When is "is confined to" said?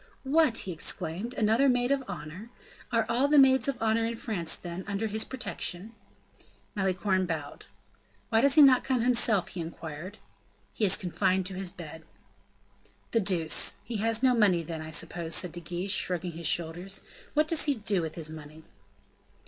10.85-11.53